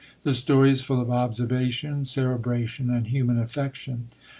The 0.23 0.33
story 0.33 0.71
is 0.71 0.81
full 0.81 0.99
of 0.99 1.11
observation, 1.11 2.05
cerebration, 2.05 2.89
and 2.89 3.05
human 3.05 3.37
affection. 3.37 4.07